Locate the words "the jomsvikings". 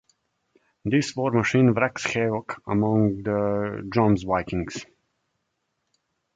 3.21-4.87